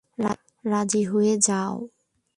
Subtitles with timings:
[0.65, 1.75] রাজি হয়ে যাও।